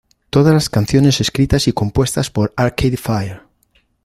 [0.31, 3.43] Todas las canciones escritas y compuestas por Arcade Fire.